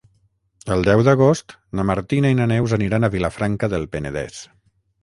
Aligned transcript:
El 0.75 0.85
deu 0.87 1.03
d'agost 1.07 1.53
na 1.81 1.85
Martina 1.91 2.35
i 2.35 2.39
na 2.41 2.49
Neus 2.53 2.75
aniran 2.81 3.07
a 3.07 3.13
Vilafranca 3.19 3.73
del 3.77 3.89
Penedès. 3.97 4.43